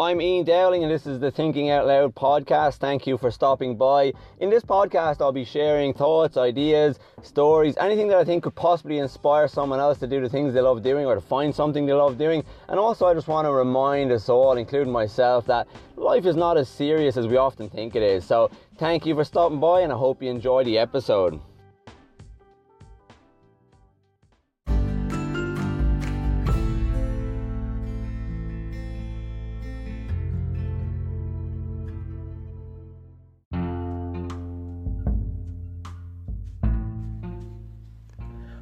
I'm 0.00 0.22
Ian 0.22 0.46
Dowling, 0.46 0.82
and 0.82 0.90
this 0.90 1.06
is 1.06 1.20
the 1.20 1.30
Thinking 1.30 1.68
Out 1.68 1.86
Loud 1.86 2.14
podcast. 2.14 2.76
Thank 2.76 3.06
you 3.06 3.18
for 3.18 3.30
stopping 3.30 3.76
by. 3.76 4.14
In 4.38 4.48
this 4.48 4.62
podcast, 4.62 5.20
I'll 5.20 5.30
be 5.30 5.44
sharing 5.44 5.92
thoughts, 5.92 6.38
ideas, 6.38 6.98
stories, 7.20 7.76
anything 7.76 8.08
that 8.08 8.16
I 8.16 8.24
think 8.24 8.44
could 8.44 8.54
possibly 8.54 8.96
inspire 8.96 9.46
someone 9.46 9.78
else 9.78 9.98
to 9.98 10.06
do 10.06 10.22
the 10.22 10.28
things 10.30 10.54
they 10.54 10.62
love 10.62 10.82
doing 10.82 11.04
or 11.04 11.16
to 11.16 11.20
find 11.20 11.54
something 11.54 11.84
they 11.84 11.92
love 11.92 12.16
doing. 12.16 12.42
And 12.70 12.80
also, 12.80 13.04
I 13.04 13.12
just 13.12 13.28
want 13.28 13.44
to 13.44 13.52
remind 13.52 14.10
us 14.10 14.30
all, 14.30 14.56
including 14.56 14.90
myself, 14.90 15.44
that 15.48 15.68
life 15.96 16.24
is 16.24 16.34
not 16.34 16.56
as 16.56 16.70
serious 16.70 17.18
as 17.18 17.26
we 17.26 17.36
often 17.36 17.68
think 17.68 17.94
it 17.94 18.02
is. 18.02 18.24
So, 18.24 18.50
thank 18.78 19.04
you 19.04 19.14
for 19.14 19.24
stopping 19.24 19.60
by, 19.60 19.82
and 19.82 19.92
I 19.92 19.96
hope 19.96 20.22
you 20.22 20.30
enjoy 20.30 20.64
the 20.64 20.78
episode. 20.78 21.38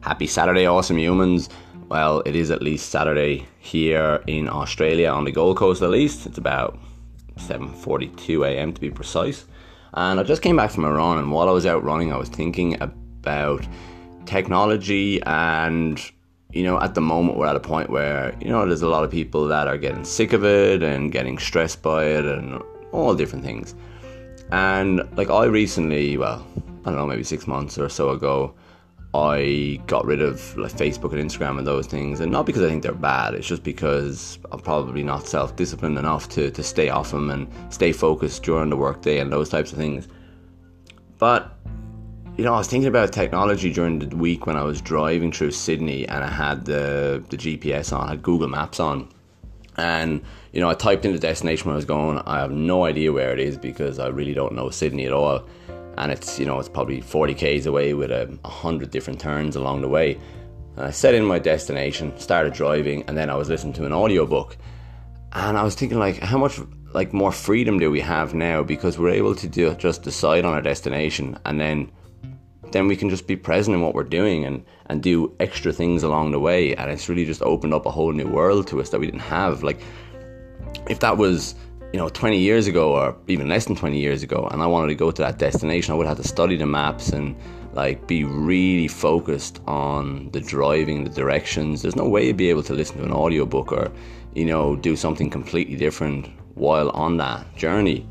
Happy 0.08 0.26
Saturday, 0.26 0.66
awesome 0.66 0.96
humans. 0.96 1.50
Well, 1.90 2.22
it 2.24 2.34
is 2.34 2.50
at 2.50 2.62
least 2.62 2.88
Saturday 2.88 3.46
here 3.58 4.22
in 4.26 4.48
Australia 4.48 5.10
on 5.10 5.24
the 5.24 5.30
Gold 5.30 5.58
Coast 5.58 5.82
at 5.82 5.90
least. 5.90 6.24
It's 6.24 6.38
about 6.38 6.78
7:42 7.36 8.46
a.m. 8.46 8.72
to 8.72 8.80
be 8.80 8.88
precise. 8.90 9.44
And 9.92 10.18
I 10.18 10.22
just 10.22 10.40
came 10.40 10.56
back 10.56 10.70
from 10.70 10.84
a 10.84 10.90
run 10.90 11.18
and 11.18 11.30
while 11.30 11.46
I 11.46 11.52
was 11.52 11.66
out 11.66 11.84
running, 11.84 12.10
I 12.10 12.16
was 12.16 12.30
thinking 12.30 12.80
about 12.80 13.68
technology 14.24 15.22
and 15.24 16.00
you 16.54 16.62
know, 16.62 16.80
at 16.80 16.94
the 16.94 17.02
moment 17.02 17.36
we're 17.36 17.46
at 17.46 17.56
a 17.56 17.60
point 17.60 17.90
where, 17.90 18.34
you 18.40 18.48
know, 18.48 18.64
there's 18.64 18.80
a 18.80 18.88
lot 18.88 19.04
of 19.04 19.10
people 19.10 19.46
that 19.48 19.68
are 19.68 19.76
getting 19.76 20.06
sick 20.06 20.32
of 20.32 20.42
it 20.42 20.82
and 20.82 21.12
getting 21.12 21.36
stressed 21.36 21.82
by 21.82 22.04
it 22.04 22.24
and 22.24 22.62
all 22.92 23.14
different 23.14 23.44
things. 23.44 23.74
And 24.52 25.02
like 25.18 25.28
I 25.28 25.44
recently, 25.44 26.16
well, 26.16 26.46
I 26.86 26.92
don't 26.92 26.96
know, 26.96 27.06
maybe 27.06 27.24
6 27.24 27.46
months 27.46 27.76
or 27.76 27.90
so 27.90 28.08
ago, 28.08 28.54
I 29.14 29.80
got 29.86 30.04
rid 30.04 30.20
of 30.20 30.56
like 30.58 30.72
Facebook 30.72 31.12
and 31.12 31.30
Instagram 31.30 31.56
and 31.58 31.66
those 31.66 31.86
things, 31.86 32.20
and 32.20 32.30
not 32.30 32.44
because 32.44 32.62
I 32.62 32.68
think 32.68 32.82
they're 32.82 32.92
bad. 32.92 33.34
It's 33.34 33.46
just 33.46 33.64
because 33.64 34.38
I'm 34.52 34.60
probably 34.60 35.02
not 35.02 35.26
self-disciplined 35.26 35.98
enough 35.98 36.28
to 36.30 36.50
to 36.50 36.62
stay 36.62 36.90
off 36.90 37.12
them 37.12 37.30
and 37.30 37.48
stay 37.72 37.92
focused 37.92 38.42
during 38.42 38.68
the 38.68 38.76
workday 38.76 39.18
and 39.18 39.32
those 39.32 39.48
types 39.48 39.72
of 39.72 39.78
things. 39.78 40.08
But 41.18 41.54
you 42.36 42.44
know, 42.44 42.54
I 42.54 42.58
was 42.58 42.68
thinking 42.68 42.88
about 42.88 43.12
technology 43.12 43.72
during 43.72 43.98
the 43.98 44.14
week 44.14 44.46
when 44.46 44.56
I 44.56 44.62
was 44.62 44.80
driving 44.80 45.32
through 45.32 45.52
Sydney 45.52 46.06
and 46.06 46.22
I 46.22 46.30
had 46.30 46.66
the 46.66 47.24
the 47.30 47.38
GPS 47.38 47.96
on, 47.96 48.06
I 48.06 48.10
had 48.10 48.22
Google 48.22 48.48
Maps 48.48 48.78
on, 48.78 49.08
and 49.78 50.20
you 50.52 50.60
know, 50.60 50.68
I 50.68 50.74
typed 50.74 51.06
in 51.06 51.12
the 51.12 51.18
destination 51.18 51.66
where 51.66 51.74
I 51.74 51.76
was 51.76 51.86
going. 51.86 52.18
I 52.26 52.40
have 52.40 52.50
no 52.50 52.84
idea 52.84 53.10
where 53.10 53.32
it 53.32 53.40
is 53.40 53.56
because 53.56 53.98
I 53.98 54.08
really 54.08 54.34
don't 54.34 54.54
know 54.54 54.68
Sydney 54.68 55.06
at 55.06 55.12
all 55.12 55.44
and 55.98 56.12
it's 56.12 56.38
you 56.38 56.46
know 56.46 56.58
it's 56.58 56.68
probably 56.68 57.00
40 57.00 57.34
k's 57.34 57.66
away 57.66 57.94
with 57.94 58.10
a 58.10 58.38
hundred 58.48 58.90
different 58.90 59.20
turns 59.20 59.56
along 59.56 59.82
the 59.82 59.88
way. 59.88 60.18
And 60.76 60.86
I 60.86 60.90
set 60.90 61.14
in 61.14 61.24
my 61.24 61.38
destination, 61.38 62.16
started 62.18 62.52
driving, 62.52 63.02
and 63.08 63.18
then 63.18 63.30
I 63.30 63.34
was 63.34 63.48
listening 63.48 63.72
to 63.74 63.84
an 63.84 63.92
audiobook, 63.92 64.56
and 65.32 65.58
I 65.58 65.64
was 65.64 65.74
thinking 65.74 65.98
like 65.98 66.18
how 66.18 66.38
much 66.38 66.60
like 66.94 67.12
more 67.12 67.32
freedom 67.32 67.78
do 67.78 67.90
we 67.90 68.00
have 68.00 68.34
now? 68.34 68.62
Because 68.62 68.98
we're 68.98 69.10
able 69.10 69.34
to 69.34 69.48
do 69.48 69.74
just 69.74 70.02
decide 70.02 70.44
on 70.44 70.54
our 70.54 70.62
destination 70.62 71.38
and 71.44 71.60
then 71.60 71.90
then 72.72 72.86
we 72.86 72.96
can 72.96 73.08
just 73.08 73.26
be 73.26 73.36
present 73.36 73.74
in 73.74 73.80
what 73.80 73.94
we're 73.94 74.04
doing 74.04 74.44
and 74.44 74.64
and 74.86 75.02
do 75.02 75.34
extra 75.40 75.72
things 75.72 76.02
along 76.02 76.30
the 76.30 76.40
way. 76.40 76.74
And 76.76 76.90
it's 76.90 77.08
really 77.08 77.24
just 77.24 77.42
opened 77.42 77.74
up 77.74 77.86
a 77.86 77.90
whole 77.90 78.12
new 78.12 78.28
world 78.28 78.66
to 78.68 78.80
us 78.80 78.90
that 78.90 79.00
we 79.00 79.06
didn't 79.06 79.20
have. 79.20 79.62
Like 79.62 79.80
if 80.88 81.00
that 81.00 81.16
was 81.18 81.54
you 81.92 81.98
know 81.98 82.08
20 82.08 82.38
years 82.38 82.66
ago 82.66 82.92
or 82.92 83.16
even 83.28 83.48
less 83.48 83.64
than 83.64 83.74
20 83.74 83.98
years 83.98 84.22
ago 84.22 84.48
and 84.52 84.62
I 84.62 84.66
wanted 84.66 84.88
to 84.88 84.94
go 84.94 85.10
to 85.10 85.22
that 85.22 85.38
destination 85.38 85.92
I 85.92 85.96
would 85.96 86.06
have 86.06 86.18
to 86.18 86.28
study 86.28 86.56
the 86.56 86.66
maps 86.66 87.10
and 87.10 87.34
like 87.72 88.06
be 88.06 88.24
really 88.24 88.88
focused 88.88 89.60
on 89.66 90.30
the 90.32 90.40
driving 90.40 91.04
the 91.04 91.10
directions. 91.10 91.82
There's 91.82 91.96
no 91.96 92.08
way 92.08 92.26
you'd 92.26 92.36
be 92.36 92.50
able 92.50 92.64
to 92.64 92.74
listen 92.74 92.98
to 92.98 93.04
an 93.04 93.12
audiobook 93.12 93.72
or 93.72 93.92
you 94.34 94.44
know 94.44 94.76
do 94.76 94.96
something 94.96 95.30
completely 95.30 95.76
different 95.76 96.28
while 96.54 96.90
on 96.90 97.18
that 97.18 97.56
journey. 97.56 98.06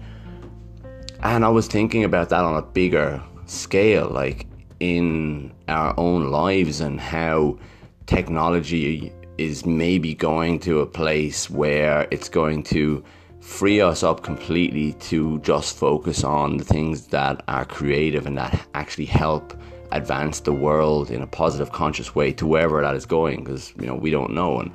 And 1.21 1.43
I 1.43 1.49
was 1.49 1.67
thinking 1.67 2.03
about 2.03 2.29
that 2.29 2.43
on 2.43 2.55
a 2.55 2.61
bigger 2.61 3.21
scale 3.45 4.09
like 4.09 4.47
in 4.79 5.51
our 5.67 5.93
own 5.97 6.31
lives 6.31 6.79
and 6.79 6.99
how 6.99 7.57
technology 8.05 9.11
is 9.37 9.65
maybe 9.65 10.13
going 10.13 10.59
to 10.59 10.79
a 10.81 10.85
place 10.85 11.49
where 11.49 12.07
it's 12.11 12.29
going 12.29 12.63
to 12.63 13.03
free 13.47 13.79
us 13.79 14.03
up 14.03 14.23
completely 14.23 14.91
to 14.93 15.39
just 15.39 15.77
focus 15.77 16.25
on 16.25 16.57
the 16.57 16.65
things 16.65 17.07
that 17.07 17.41
are 17.47 17.63
creative 17.63 18.25
and 18.25 18.37
that 18.37 18.67
actually 18.73 19.05
help 19.05 19.57
advance 19.93 20.41
the 20.41 20.51
world 20.51 21.09
in 21.09 21.21
a 21.21 21.27
positive 21.27 21.71
conscious 21.71 22.13
way 22.13 22.31
to 22.33 22.45
wherever 22.45 22.81
that 22.81 22.93
is 22.93 23.05
going 23.05 23.41
because 23.43 23.73
you 23.79 23.87
know 23.87 23.95
we 23.95 24.11
don't 24.11 24.33
know. 24.33 24.59
And 24.59 24.69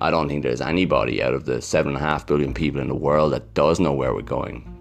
I 0.00 0.10
don't 0.10 0.28
think 0.28 0.42
there's 0.42 0.60
anybody 0.60 1.22
out 1.22 1.34
of 1.34 1.46
the 1.46 1.62
seven 1.62 1.94
and 1.94 2.02
a 2.02 2.06
half 2.06 2.26
billion 2.26 2.52
people 2.52 2.80
in 2.80 2.88
the 2.88 2.96
world 2.96 3.32
that 3.32 3.54
does 3.54 3.78
know 3.78 3.92
where 3.92 4.12
we're 4.12 4.22
going 4.22 4.72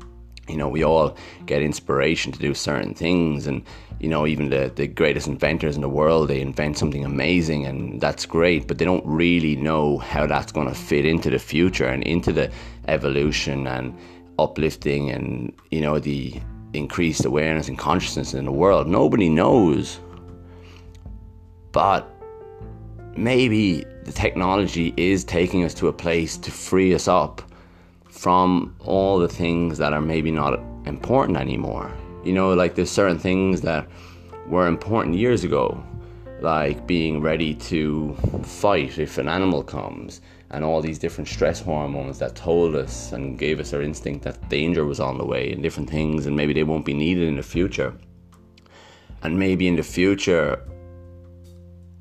you 0.48 0.58
know 0.58 0.68
we 0.68 0.84
all 0.84 1.16
get 1.46 1.62
inspiration 1.62 2.32
to 2.32 2.40
do 2.40 2.54
certain 2.54 2.94
things 2.94 3.48
and 3.48 3.64
you 4.00 4.10
know 4.10 4.28
even 4.28 4.50
the, 4.50 4.72
the 4.76 4.88
greatest 4.88 5.28
inventors 5.28 5.76
in 5.76 5.82
the 5.82 5.90
world 5.90 6.28
they 6.28 6.42
invent 6.42 6.78
something 6.78 7.04
amazing 7.04 7.66
and 7.66 8.00
that's 8.00 8.26
great 8.26 8.68
but 8.68 8.78
they 8.78 8.86
don't 8.86 9.06
really 9.06 9.56
know 9.56 9.98
how 9.98 10.28
that's 10.28 10.52
going 10.52 10.68
to 10.68 10.76
fit 10.76 11.06
into 11.06 11.30
the 11.30 11.40
future 11.40 11.88
and 11.88 12.04
into 12.04 12.32
the 12.32 12.52
evolution 12.88 13.66
and 13.68 13.98
uplifting 14.38 15.10
and 15.10 15.54
you 15.72 15.82
know 15.82 15.98
the 16.00 16.40
increased 16.76 17.26
awareness 17.26 17.68
and 17.68 17.78
consciousness 17.78 18.34
in 18.34 18.46
the 18.46 18.52
world. 18.52 18.88
Nobody 18.88 19.30
knows. 19.30 20.00
But 21.72 22.10
maybe 23.16 23.84
the 24.04 24.12
technology 24.12 24.94
is 24.98 25.24
taking 25.24 25.64
us 25.64 25.74
to 25.76 25.88
a 25.88 25.94
place 25.94 26.38
to 26.38 26.52
free 26.52 26.94
us 26.94 27.08
up 27.08 27.42
from 28.16 28.74
all 28.80 29.20
the 29.20 29.28
things 29.28 29.78
that 29.78 29.92
are 29.92 30.02
maybe 30.02 30.32
not 30.32 30.58
important 30.86 31.38
anymore. 31.38 31.92
You 32.24 32.32
know, 32.34 32.54
like 32.54 32.74
there's 32.76 32.90
certain 32.90 33.20
things 33.20 33.62
that 33.62 33.88
were 34.48 34.68
important 34.68 35.16
years 35.16 35.44
ago, 35.44 35.84
like 36.40 36.88
being 36.88 37.22
ready 37.22 37.54
to 37.56 38.16
fight 38.44 38.98
if 39.00 39.18
an 39.18 39.28
animal 39.28 39.64
comes, 39.64 40.22
and 40.52 40.64
all 40.64 40.82
these 40.82 40.98
different 40.98 41.28
stress 41.28 41.60
hormones 41.60 42.18
that 42.20 42.36
told 42.36 42.74
us 42.76 43.12
and 43.12 43.38
gave 43.38 43.60
us 43.60 43.74
our 43.74 43.82
instinct 43.82 44.24
that 44.24 44.50
danger 44.50 44.86
was 44.86 45.02
on 45.02 45.18
the 45.18 45.26
way, 45.26 45.52
and 45.52 45.62
different 45.62 45.90
things, 45.90 46.26
and 46.26 46.38
maybe 46.38 46.54
they 46.54 46.64
won't 46.64 46.86
be 46.86 46.94
needed 46.94 47.28
in 47.28 47.36
the 47.36 47.44
future. 47.44 47.94
And 49.24 49.38
maybe 49.38 49.68
in 49.68 49.76
the 49.76 49.84
future, 49.84 50.62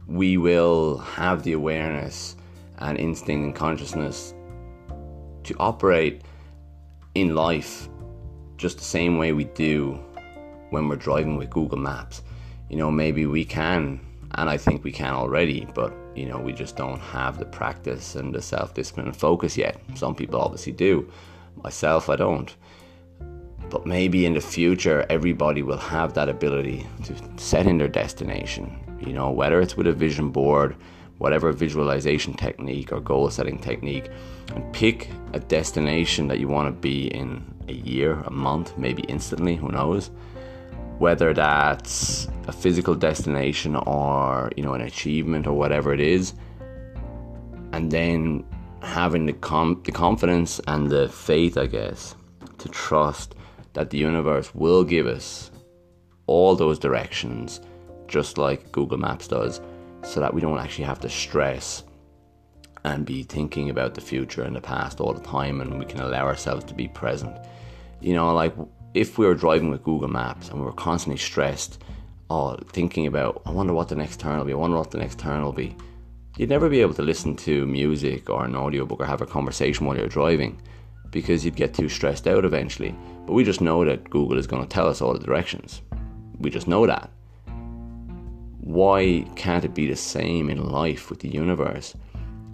we 0.06 0.36
will 0.36 0.98
have 0.98 1.42
the 1.42 1.52
awareness 1.52 2.36
and 2.78 2.98
instinct 2.98 3.44
and 3.44 3.54
consciousness 3.54 4.33
to 5.44 5.54
operate 5.58 6.22
in 7.14 7.34
life 7.34 7.88
just 8.56 8.78
the 8.78 8.84
same 8.84 9.18
way 9.18 9.32
we 9.32 9.44
do 9.44 9.98
when 10.70 10.88
we're 10.88 10.96
driving 10.96 11.36
with 11.36 11.50
Google 11.50 11.78
Maps. 11.78 12.22
You 12.68 12.76
know, 12.76 12.90
maybe 12.90 13.26
we 13.26 13.44
can, 13.44 14.00
and 14.32 14.50
I 14.50 14.56
think 14.56 14.84
we 14.84 14.92
can 14.92 15.14
already, 15.14 15.66
but 15.74 15.94
you 16.14 16.26
know, 16.26 16.38
we 16.38 16.52
just 16.52 16.76
don't 16.76 17.00
have 17.00 17.38
the 17.38 17.44
practice 17.44 18.14
and 18.14 18.34
the 18.34 18.42
self 18.42 18.74
discipline 18.74 19.06
and 19.06 19.16
focus 19.16 19.56
yet. 19.56 19.80
Some 19.94 20.14
people 20.14 20.40
obviously 20.40 20.72
do. 20.72 21.10
Myself, 21.62 22.08
I 22.08 22.16
don't. 22.16 22.54
But 23.70 23.86
maybe 23.86 24.26
in 24.26 24.34
the 24.34 24.40
future, 24.40 25.06
everybody 25.08 25.62
will 25.62 25.78
have 25.78 26.14
that 26.14 26.28
ability 26.28 26.86
to 27.04 27.14
set 27.36 27.66
in 27.66 27.78
their 27.78 27.88
destination. 27.88 28.78
You 29.00 29.12
know, 29.12 29.30
whether 29.30 29.60
it's 29.60 29.76
with 29.76 29.86
a 29.86 29.92
vision 29.92 30.30
board, 30.30 30.76
whatever 31.24 31.52
visualization 31.52 32.34
technique 32.34 32.92
or 32.92 33.00
goal 33.00 33.30
setting 33.30 33.58
technique 33.58 34.10
and 34.54 34.62
pick 34.74 35.08
a 35.32 35.40
destination 35.40 36.28
that 36.28 36.38
you 36.38 36.46
want 36.46 36.68
to 36.68 36.80
be 36.90 37.06
in 37.06 37.42
a 37.66 37.72
year, 37.72 38.12
a 38.26 38.30
month, 38.30 38.76
maybe 38.76 39.02
instantly, 39.04 39.56
who 39.56 39.68
knows. 39.68 40.10
Whether 40.98 41.32
that's 41.32 42.28
a 42.46 42.52
physical 42.52 42.94
destination 42.94 43.74
or, 43.74 44.52
you 44.54 44.62
know, 44.62 44.74
an 44.74 44.82
achievement 44.82 45.46
or 45.46 45.54
whatever 45.54 45.94
it 45.94 46.00
is. 46.00 46.34
And 47.72 47.90
then 47.90 48.44
having 48.82 49.24
the 49.24 49.32
com- 49.32 49.80
the 49.82 49.92
confidence 49.92 50.60
and 50.68 50.90
the 50.90 51.08
faith, 51.08 51.56
I 51.56 51.68
guess, 51.68 52.14
to 52.58 52.68
trust 52.68 53.34
that 53.72 53.88
the 53.88 53.96
universe 53.96 54.54
will 54.54 54.84
give 54.84 55.06
us 55.06 55.50
all 56.26 56.54
those 56.54 56.78
directions 56.78 57.62
just 58.08 58.36
like 58.36 58.70
Google 58.72 58.98
Maps 58.98 59.26
does 59.26 59.62
so 60.04 60.20
that 60.20 60.32
we 60.32 60.40
don't 60.40 60.58
actually 60.58 60.84
have 60.84 61.00
to 61.00 61.08
stress 61.08 61.82
and 62.84 63.06
be 63.06 63.22
thinking 63.22 63.70
about 63.70 63.94
the 63.94 64.00
future 64.00 64.42
and 64.42 64.54
the 64.54 64.60
past 64.60 65.00
all 65.00 65.14
the 65.14 65.22
time 65.22 65.60
and 65.60 65.78
we 65.78 65.86
can 65.86 66.00
allow 66.00 66.24
ourselves 66.24 66.64
to 66.66 66.74
be 66.74 66.88
present. 66.88 67.34
You 68.00 68.14
know, 68.14 68.32
like 68.34 68.54
if 68.92 69.16
we 69.18 69.26
were 69.26 69.34
driving 69.34 69.70
with 69.70 69.82
Google 69.82 70.08
Maps 70.08 70.48
and 70.48 70.58
we 70.58 70.66
were 70.66 70.72
constantly 70.72 71.18
stressed, 71.18 71.82
oh, 72.28 72.56
thinking 72.68 73.06
about, 73.06 73.42
I 73.46 73.50
wonder 73.50 73.72
what 73.72 73.88
the 73.88 73.96
next 73.96 74.20
turn 74.20 74.38
will 74.38 74.44
be, 74.44 74.52
I 74.52 74.56
wonder 74.56 74.76
what 74.76 74.90
the 74.90 74.98
next 74.98 75.18
turn 75.18 75.42
will 75.42 75.52
be, 75.52 75.74
you'd 76.36 76.50
never 76.50 76.68
be 76.68 76.80
able 76.80 76.94
to 76.94 77.02
listen 77.02 77.34
to 77.36 77.66
music 77.66 78.28
or 78.28 78.44
an 78.44 78.54
audiobook 78.54 79.00
or 79.00 79.06
have 79.06 79.22
a 79.22 79.26
conversation 79.26 79.86
while 79.86 79.96
you're 79.96 80.08
driving 80.08 80.60
because 81.10 81.44
you'd 81.44 81.56
get 81.56 81.72
too 81.72 81.88
stressed 81.88 82.26
out 82.26 82.44
eventually. 82.44 82.94
But 83.24 83.32
we 83.32 83.44
just 83.44 83.60
know 83.60 83.84
that 83.84 84.10
Google 84.10 84.36
is 84.36 84.46
going 84.46 84.62
to 84.62 84.68
tell 84.68 84.88
us 84.88 85.00
all 85.00 85.14
the 85.14 85.24
directions. 85.24 85.80
We 86.38 86.50
just 86.50 86.68
know 86.68 86.86
that. 86.86 87.10
Why 88.64 89.26
can't 89.36 89.66
it 89.66 89.74
be 89.74 89.86
the 89.86 89.94
same 89.94 90.48
in 90.48 90.70
life 90.70 91.10
with 91.10 91.18
the 91.20 91.28
universe? 91.28 91.94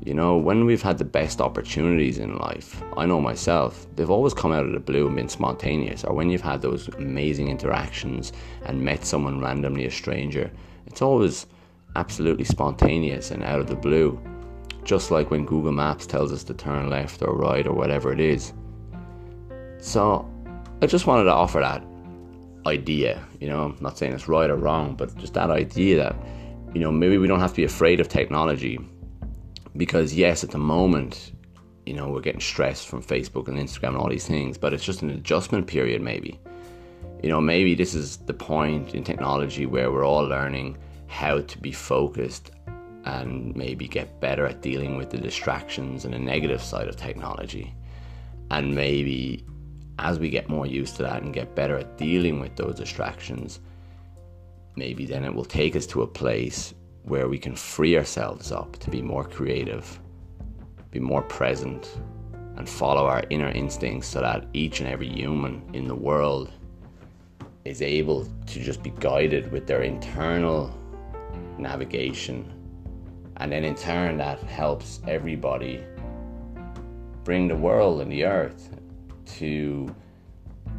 You 0.04 0.12
know, 0.12 0.36
when 0.36 0.64
we've 0.64 0.82
had 0.82 0.98
the 0.98 1.04
best 1.04 1.40
opportunities 1.40 2.18
in 2.18 2.36
life, 2.36 2.82
I 2.96 3.06
know 3.06 3.20
myself, 3.20 3.86
they've 3.94 4.10
always 4.10 4.34
come 4.34 4.50
out 4.50 4.66
of 4.66 4.72
the 4.72 4.80
blue 4.80 5.06
and 5.06 5.14
been 5.14 5.28
spontaneous. 5.28 6.02
Or 6.02 6.12
when 6.12 6.28
you've 6.28 6.40
had 6.40 6.62
those 6.62 6.88
amazing 6.88 7.46
interactions 7.46 8.32
and 8.66 8.82
met 8.82 9.04
someone 9.04 9.38
randomly, 9.38 9.86
a 9.86 9.90
stranger, 9.92 10.50
it's 10.88 11.00
always 11.00 11.46
absolutely 11.94 12.44
spontaneous 12.44 13.30
and 13.30 13.44
out 13.44 13.60
of 13.60 13.68
the 13.68 13.76
blue. 13.76 14.20
Just 14.82 15.12
like 15.12 15.30
when 15.30 15.44
Google 15.44 15.70
Maps 15.70 16.06
tells 16.08 16.32
us 16.32 16.42
to 16.44 16.54
turn 16.54 16.90
left 16.90 17.22
or 17.22 17.36
right 17.36 17.68
or 17.68 17.72
whatever 17.72 18.12
it 18.12 18.18
is. 18.18 18.52
So 19.78 20.28
I 20.82 20.86
just 20.86 21.06
wanted 21.06 21.24
to 21.24 21.32
offer 21.32 21.60
that 21.60 21.84
idea, 22.66 23.22
you 23.40 23.48
know, 23.48 23.64
I'm 23.64 23.76
not 23.80 23.98
saying 23.98 24.12
it's 24.12 24.28
right 24.28 24.50
or 24.50 24.56
wrong, 24.56 24.94
but 24.94 25.16
just 25.16 25.34
that 25.34 25.50
idea 25.50 25.96
that, 25.96 26.16
you 26.74 26.80
know, 26.80 26.92
maybe 26.92 27.18
we 27.18 27.26
don't 27.26 27.40
have 27.40 27.50
to 27.50 27.56
be 27.56 27.64
afraid 27.64 28.00
of 28.00 28.08
technology 28.08 28.78
because 29.76 30.14
yes, 30.14 30.44
at 30.44 30.50
the 30.50 30.58
moment, 30.58 31.32
you 31.86 31.94
know, 31.94 32.08
we're 32.08 32.20
getting 32.20 32.40
stressed 32.40 32.88
from 32.88 33.02
Facebook 33.02 33.48
and 33.48 33.58
Instagram 33.58 33.88
and 33.88 33.96
all 33.96 34.08
these 34.08 34.26
things, 34.26 34.58
but 34.58 34.72
it's 34.72 34.84
just 34.84 35.02
an 35.02 35.10
adjustment 35.10 35.66
period, 35.66 36.02
maybe. 36.02 36.38
You 37.22 37.28
know, 37.28 37.40
maybe 37.40 37.74
this 37.74 37.94
is 37.94 38.18
the 38.18 38.34
point 38.34 38.94
in 38.94 39.04
technology 39.04 39.66
where 39.66 39.90
we're 39.90 40.04
all 40.04 40.22
learning 40.22 40.78
how 41.06 41.40
to 41.40 41.58
be 41.58 41.72
focused 41.72 42.50
and 43.04 43.56
maybe 43.56 43.88
get 43.88 44.20
better 44.20 44.46
at 44.46 44.62
dealing 44.62 44.96
with 44.96 45.10
the 45.10 45.18
distractions 45.18 46.04
and 46.04 46.14
the 46.14 46.18
negative 46.18 46.62
side 46.62 46.88
of 46.88 46.96
technology. 46.96 47.74
And 48.50 48.74
maybe 48.74 49.44
as 50.00 50.19
we 50.19 50.31
get 50.31 50.49
more 50.49 50.67
used 50.67 50.97
to 50.97 51.02
that 51.02 51.23
and 51.23 51.35
get 51.35 51.55
better 51.55 51.76
at 51.76 51.99
dealing 51.99 52.41
with 52.41 52.56
those 52.56 52.75
distractions, 52.75 53.61
maybe 54.75 55.05
then 55.05 55.25
it 55.25 55.35
will 55.35 55.44
take 55.44 55.76
us 55.76 55.87
to 55.87 56.02
a 56.02 56.06
place 56.06 56.75
where 57.02 57.29
we 57.29 57.38
can 57.38 57.55
free 57.55 57.97
ourselves 57.97 58.50
up 58.50 58.79
to 58.79 58.91
be 58.91 59.02
more 59.02 59.25
creative, 59.25 60.00
be 60.91 61.00
more 61.00 61.23
present, 61.23 62.00
and 62.56 62.69
follow 62.69 63.06
our 63.06 63.25
inner 63.31 63.50
instincts 63.50 64.08
so 64.08 64.20
that 64.20 64.47
each 64.55 64.81
and 64.81 64.88
every 64.88 65.08
human 65.08 65.62
in 65.75 65.87
the 65.87 65.94
world 65.94 66.50
is 67.64 67.82
able 67.82 68.26
to 68.47 68.61
just 68.61 68.82
be 68.82 68.91
guided 69.00 69.52
with 69.52 69.67
their 69.67 69.82
internal 69.82 70.75
navigation. 71.58 72.50
And 73.37 73.52
then 73.52 73.64
in 73.64 73.75
turn, 73.75 74.17
that 74.17 74.43
helps 74.44 75.00
everybody 75.06 75.85
bring 77.23 77.49
the 77.49 77.56
world 77.56 78.00
and 78.00 78.11
the 78.11 78.25
earth 78.25 78.79
to 79.38 79.94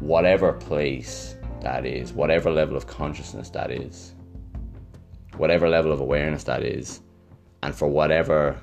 whatever 0.00 0.52
place 0.52 1.36
that 1.60 1.86
is, 1.86 2.12
whatever 2.12 2.50
level 2.50 2.76
of 2.76 2.86
consciousness 2.86 3.50
that 3.50 3.70
is 3.70 4.14
whatever 5.36 5.68
level 5.68 5.92
of 5.92 6.00
awareness 6.00 6.44
that 6.44 6.62
is, 6.62 7.00
and 7.62 7.74
for 7.74 7.88
whatever 7.88 8.60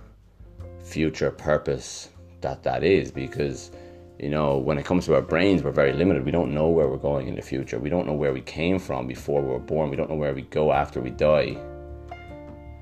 future 0.84 1.32
purpose 1.32 2.10
that 2.42 2.64
that 2.64 2.84
is, 2.84 3.12
because 3.12 3.72
you 4.20 4.30
know, 4.30 4.58
when 4.58 4.78
it 4.78 4.86
comes 4.86 5.06
to 5.06 5.16
our 5.16 5.22
brains, 5.22 5.64
we're 5.64 5.72
very 5.72 5.94
limited. 5.94 6.26
We 6.26 6.32
don't 6.32 6.54
know 6.54 6.68
where 6.68 6.90
we're 6.90 6.98
going 6.98 7.30
in 7.30 7.36
the 7.36 7.42
future. 7.42 7.80
We 7.80 7.90
don't 7.90 8.06
know 8.06 8.14
where 8.14 8.34
we 8.34 8.42
came 8.42 8.78
from 8.78 9.08
before 9.08 9.42
we 9.42 9.48
were 9.48 9.60
born. 9.60 9.90
We 9.90 9.96
don't 9.96 10.10
know 10.10 10.18
where 10.18 10.34
we 10.34 10.42
go 10.42 10.74
after 10.74 11.00
we 11.00 11.10
die. 11.10 11.58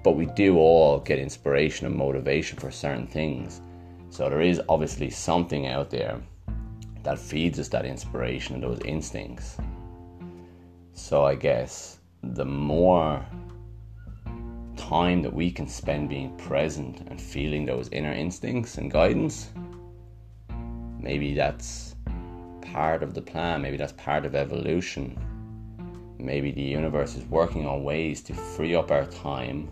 But 0.04 0.14
we 0.14 0.26
do 0.26 0.58
all 0.58 1.00
get 1.00 1.20
inspiration 1.20 1.86
and 1.86 1.96
motivation 1.96 2.58
for 2.58 2.72
certain 2.72 3.06
things. 3.06 3.62
So 4.10 4.30
there 4.30 4.42
is 4.42 4.60
obviously 4.68 5.12
something 5.12 5.68
out 5.68 5.92
there 5.92 6.20
that 7.04 7.20
feeds 7.20 7.60
us 7.60 7.68
that 7.70 7.86
inspiration 7.86 8.56
and 8.56 8.64
those 8.64 8.80
instincts. 8.86 9.58
So 10.94 11.26
I 11.26 11.36
guess 11.36 12.00
the 12.24 12.46
more 12.46 13.26
time 14.76 15.22
that 15.22 15.34
we 15.34 15.52
can 15.52 15.68
spend 15.68 16.10
being 16.10 16.36
present 16.38 17.02
and 17.10 17.20
feeling 17.20 17.66
those 17.66 17.90
inner 17.90 18.14
instincts 18.14 18.78
and 18.78 18.92
guidance, 18.92 19.50
maybe 21.00 21.34
that's 21.34 21.96
part 22.62 23.04
of 23.04 23.14
the 23.14 23.22
plan, 23.22 23.62
maybe 23.62 23.78
that's 23.78 23.94
part 23.94 24.26
of 24.26 24.36
evolution. 24.36 25.18
Maybe 26.20 26.52
the 26.52 26.62
universe 26.62 27.16
is 27.16 27.24
working 27.26 27.68
on 27.68 27.84
ways 27.84 28.22
to 28.24 28.34
free 28.34 28.76
up 28.76 28.92
our 28.92 29.06
time 29.06 29.70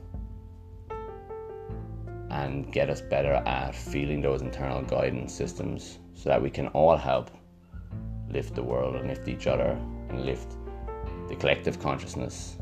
and 2.30 2.72
get 2.72 2.90
us 2.90 3.02
better 3.02 3.34
at 3.46 3.74
feeling 3.74 4.22
those 4.22 4.42
internal 4.42 4.82
guidance 4.84 5.34
systems 5.34 6.00
so 6.16 6.30
that 6.30 6.42
we 6.42 6.50
can 6.50 6.68
all 6.70 6.98
help 6.98 7.30
lift 8.30 8.56
the 8.56 8.64
world 8.64 8.96
and 8.96 9.08
lift 9.08 9.28
each 9.28 9.48
other 9.48 9.80
and 10.10 10.26
lift 10.26 10.56
the 11.30 11.36
collective 11.36 11.80
consciousness 11.80 12.58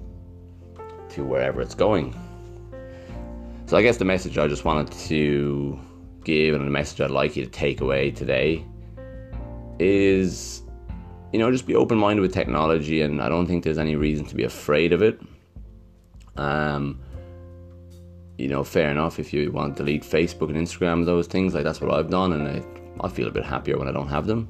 to 1.10 1.24
wherever 1.24 1.62
it's 1.62 1.76
going. 1.76 2.14
So 3.66 3.78
I 3.78 3.82
guess 3.82 3.98
the 3.98 4.06
message 4.06 4.38
I 4.38 4.48
just 4.48 4.66
wanted 4.66 4.92
to 5.08 5.80
give 6.24 6.56
and 6.56 6.66
the 6.66 6.72
message 6.72 7.02
I'd 7.02 7.12
like 7.12 7.36
you 7.36 7.44
to 7.44 7.50
take 7.50 7.82
away 7.82 8.12
today 8.12 8.66
is 9.80 10.62
you 11.32 11.40
know 11.40 11.52
just 11.52 11.66
be 11.66 11.76
open 11.76 11.98
minded 11.98 12.22
with 12.22 12.34
technology 12.34 13.02
and 13.02 13.22
I 13.22 13.30
don't 13.30 13.48
think 13.48 13.64
there's 13.64 13.78
any 13.78 13.96
reason 13.96 14.26
to 14.28 14.36
be 14.36 14.44
afraid 14.44 14.94
of 14.94 15.02
it. 15.02 15.20
Um 16.38 17.00
you 18.38 18.48
know, 18.48 18.64
fair 18.64 18.90
enough 18.90 19.20
if 19.20 19.32
you 19.32 19.52
want 19.52 19.78
to 19.78 19.84
delete 19.84 20.04
Facebook 20.04 20.50
and 20.50 20.58
Instagram 20.58 21.06
those 21.06 21.28
things, 21.28 21.54
like 21.54 21.64
that's 21.64 21.80
what 21.82 21.94
I've 21.94 22.10
done 22.10 22.34
and 22.34 22.48
I, 22.48 22.83
I 23.02 23.08
feel 23.10 23.28
a 23.28 23.32
bit 23.32 23.46
happier 23.46 23.78
when 23.78 23.88
I 23.88 23.92
don't 23.92 24.08
have 24.08 24.28
them. 24.28 24.50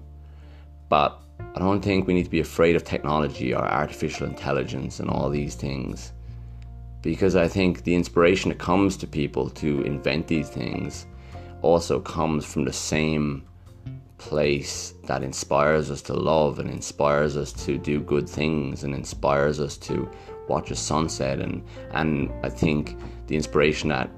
But 0.89 1.19
I 1.55 1.59
don't 1.59 1.81
think 1.81 2.07
we 2.07 2.13
need 2.13 2.23
to 2.23 2.29
be 2.29 2.39
afraid 2.39 2.75
of 2.75 2.83
technology 2.83 3.53
or 3.53 3.63
artificial 3.63 4.27
intelligence 4.27 4.99
and 4.99 5.09
all 5.09 5.29
these 5.29 5.55
things 5.55 6.13
because 7.03 7.35
I 7.35 7.49
think 7.49 7.83
the 7.83 7.93
inspiration 7.93 8.49
that 8.49 8.59
comes 8.59 8.97
to 8.97 9.07
people 9.07 9.49
to 9.51 9.81
invent 9.83 10.27
these 10.27 10.49
things 10.49 11.05
also 11.61 11.99
comes 11.99 12.45
from 12.45 12.63
the 12.63 12.73
same 12.73 13.43
place 14.17 14.93
that 15.03 15.21
inspires 15.21 15.91
us 15.91 16.01
to 16.03 16.13
love 16.13 16.59
and 16.59 16.69
inspires 16.69 17.35
us 17.35 17.51
to 17.65 17.77
do 17.77 17.99
good 17.99 18.27
things 18.27 18.85
and 18.85 18.95
inspires 18.95 19.59
us 19.59 19.77
to 19.77 20.09
watch 20.47 20.71
a 20.71 20.75
sunset 20.75 21.39
and 21.39 21.63
and 21.91 22.31
I 22.41 22.49
think 22.49 22.97
the 23.27 23.35
inspiration 23.35 23.89
that 23.89 24.09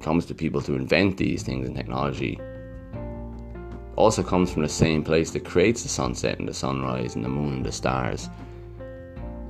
comes 0.00 0.24
to 0.26 0.34
people 0.34 0.60
to 0.62 0.74
invent 0.74 1.16
these 1.16 1.42
things 1.42 1.68
in 1.68 1.74
technology 1.74 2.38
also 4.00 4.22
comes 4.22 4.52
from 4.52 4.62
the 4.62 4.68
same 4.68 5.04
place 5.04 5.30
that 5.30 5.44
creates 5.44 5.82
the 5.82 5.88
sunset 5.88 6.38
and 6.38 6.48
the 6.48 6.54
sunrise 6.54 7.14
and 7.14 7.24
the 7.24 7.28
moon 7.28 7.54
and 7.54 7.64
the 7.64 7.72
stars 7.72 8.28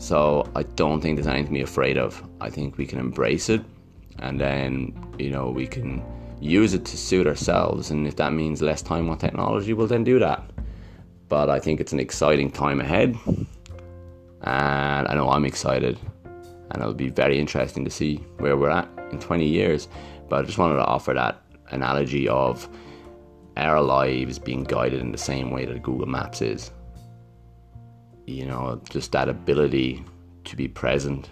so 0.00 0.50
I 0.56 0.62
don't 0.62 1.02
think 1.02 1.16
there's 1.16 1.26
anything 1.26 1.48
to 1.48 1.52
be 1.52 1.60
afraid 1.60 1.98
of. 1.98 2.26
I 2.40 2.48
think 2.48 2.78
we 2.78 2.86
can 2.86 2.98
embrace 2.98 3.50
it 3.50 3.62
and 4.18 4.40
then, 4.40 4.98
you 5.18 5.28
know, 5.28 5.50
we 5.50 5.66
can 5.66 6.02
use 6.40 6.72
it 6.72 6.86
to 6.86 6.96
suit 6.96 7.26
ourselves. 7.26 7.90
And 7.90 8.06
if 8.06 8.16
that 8.16 8.32
means 8.32 8.62
less 8.62 8.80
time 8.80 9.10
on 9.10 9.18
technology, 9.18 9.74
we'll 9.74 9.86
then 9.86 10.02
do 10.02 10.18
that. 10.18 10.42
But 11.28 11.50
I 11.50 11.60
think 11.60 11.80
it's 11.80 11.92
an 11.92 12.00
exciting 12.00 12.50
time 12.50 12.80
ahead. 12.80 13.14
And 14.42 15.06
I 15.06 15.14
know 15.14 15.28
I'm 15.28 15.44
excited. 15.44 15.98
And 16.70 16.80
it'll 16.80 16.94
be 16.94 17.10
very 17.10 17.38
interesting 17.38 17.84
to 17.84 17.90
see 17.90 18.16
where 18.38 18.56
we're 18.56 18.70
at 18.70 18.88
in 19.12 19.20
20 19.20 19.46
years. 19.46 19.86
But 20.30 20.38
I 20.40 20.46
just 20.46 20.56
wanted 20.56 20.76
to 20.76 20.84
offer 20.86 21.12
that 21.12 21.42
analogy 21.72 22.26
of 22.26 22.66
our 23.56 23.80
lives 23.80 24.38
being 24.38 24.64
guided 24.64 25.00
in 25.00 25.12
the 25.12 25.18
same 25.18 25.50
way 25.50 25.64
that 25.64 25.82
Google 25.82 26.06
Maps 26.06 26.40
is 26.40 26.70
you 28.30 28.46
know, 28.46 28.80
just 28.88 29.12
that 29.12 29.28
ability 29.28 30.04
to 30.44 30.56
be 30.56 30.68
present 30.68 31.28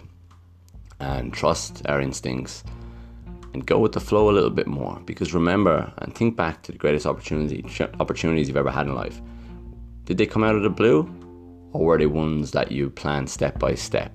and 0.99 1.33
trust 1.33 1.81
our 1.87 2.01
instincts 2.01 2.63
and 3.53 3.65
go 3.65 3.79
with 3.79 3.93
the 3.93 3.99
flow 3.99 4.29
a 4.29 4.33
little 4.33 4.49
bit 4.49 4.67
more. 4.67 5.01
Because 5.05 5.33
remember 5.33 5.91
and 5.99 6.13
think 6.13 6.35
back 6.35 6.61
to 6.63 6.71
the 6.71 6.77
greatest 6.77 7.05
opportunity, 7.05 7.65
opportunities 7.99 8.47
you've 8.47 8.57
ever 8.57 8.71
had 8.71 8.85
in 8.85 8.95
life. 8.95 9.21
Did 10.03 10.17
they 10.17 10.25
come 10.25 10.43
out 10.43 10.55
of 10.55 10.63
the 10.63 10.69
blue, 10.69 11.01
or 11.71 11.85
were 11.85 11.97
they 11.97 12.05
ones 12.05 12.51
that 12.51 12.71
you 12.71 12.89
planned 12.89 13.29
step 13.29 13.59
by 13.59 13.75
step? 13.75 14.11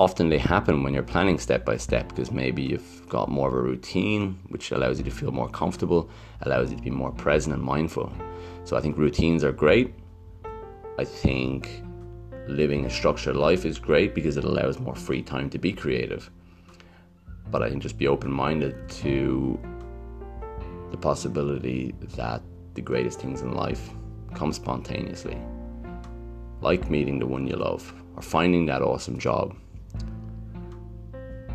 Often 0.00 0.30
they 0.30 0.38
happen 0.38 0.82
when 0.82 0.94
you're 0.94 1.02
planning 1.02 1.38
step 1.38 1.62
by 1.66 1.76
step 1.76 2.08
because 2.08 2.32
maybe 2.32 2.62
you've 2.62 3.06
got 3.06 3.28
more 3.28 3.48
of 3.48 3.54
a 3.54 3.60
routine, 3.60 4.38
which 4.48 4.70
allows 4.70 4.96
you 4.96 5.04
to 5.04 5.10
feel 5.10 5.30
more 5.30 5.50
comfortable, 5.50 6.08
allows 6.40 6.70
you 6.70 6.78
to 6.78 6.82
be 6.82 6.88
more 6.88 7.12
present 7.12 7.54
and 7.54 7.62
mindful. 7.62 8.10
So 8.64 8.78
I 8.78 8.80
think 8.80 8.96
routines 8.96 9.44
are 9.44 9.52
great. 9.52 9.92
I 10.98 11.04
think 11.04 11.82
living 12.46 12.86
a 12.86 12.90
structured 12.90 13.36
life 13.36 13.66
is 13.66 13.78
great 13.78 14.14
because 14.14 14.38
it 14.38 14.44
allows 14.44 14.78
more 14.78 14.94
free 14.94 15.20
time 15.20 15.50
to 15.50 15.58
be 15.58 15.70
creative. 15.70 16.30
But 17.50 17.62
I 17.62 17.68
can 17.68 17.78
just 17.78 17.98
be 17.98 18.08
open 18.08 18.32
minded 18.32 18.88
to 19.02 19.60
the 20.92 20.96
possibility 20.96 21.94
that 22.16 22.40
the 22.72 22.80
greatest 22.80 23.20
things 23.20 23.42
in 23.42 23.52
life 23.52 23.90
come 24.32 24.54
spontaneously. 24.54 25.36
Like 26.62 26.88
meeting 26.88 27.18
the 27.18 27.26
one 27.26 27.46
you 27.46 27.56
love 27.56 27.92
or 28.16 28.22
finding 28.22 28.64
that 28.64 28.80
awesome 28.80 29.18
job. 29.18 29.54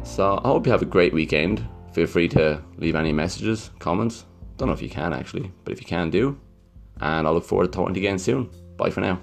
So 0.06 0.40
I 0.44 0.48
hope 0.48 0.66
you 0.66 0.72
have 0.72 0.82
a 0.82 0.86
great 0.86 1.14
weekend. 1.14 1.68
Feel 1.92 2.08
free 2.08 2.30
to 2.30 2.62
leave 2.78 2.96
any 2.96 3.12
messages, 3.12 3.72
comments. 3.80 4.26
Don't 4.56 4.70
know 4.70 4.74
if 4.74 4.82
you 4.82 4.90
can 4.90 5.12
actually, 5.12 5.52
but 5.66 5.74
if 5.74 5.82
you 5.82 5.86
can, 5.86 6.10
do. 6.10 6.40
and 7.02 7.28
I 7.28 7.32
look 7.32 7.44
forward 7.44 7.66
to 7.66 7.72
talking 7.72 7.94
to 7.94 8.00
you 8.00 8.08
again 8.08 8.20
soon. 8.20 8.50
Bye 8.78 8.92
for 8.92 9.02
now. 9.02 9.20